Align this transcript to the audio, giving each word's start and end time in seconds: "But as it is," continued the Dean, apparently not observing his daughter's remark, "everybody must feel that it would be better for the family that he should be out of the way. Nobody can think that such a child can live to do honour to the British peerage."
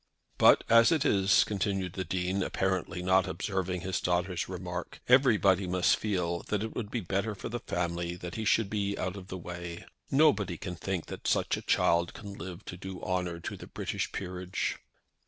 "But 0.39 0.63
as 0.67 0.91
it 0.91 1.05
is," 1.05 1.43
continued 1.43 1.93
the 1.93 2.03
Dean, 2.03 2.41
apparently 2.41 3.03
not 3.03 3.27
observing 3.27 3.81
his 3.81 4.01
daughter's 4.01 4.49
remark, 4.49 4.99
"everybody 5.07 5.67
must 5.67 5.95
feel 5.95 6.39
that 6.47 6.63
it 6.63 6.73
would 6.73 6.89
be 6.89 7.01
better 7.01 7.35
for 7.35 7.49
the 7.49 7.59
family 7.59 8.15
that 8.15 8.33
he 8.33 8.43
should 8.43 8.67
be 8.67 8.97
out 8.97 9.15
of 9.15 9.27
the 9.27 9.37
way. 9.37 9.85
Nobody 10.09 10.57
can 10.57 10.75
think 10.75 11.05
that 11.05 11.27
such 11.27 11.55
a 11.55 11.61
child 11.61 12.15
can 12.15 12.33
live 12.33 12.65
to 12.65 12.77
do 12.77 12.99
honour 13.03 13.39
to 13.41 13.55
the 13.55 13.67
British 13.67 14.11
peerage." 14.11 14.79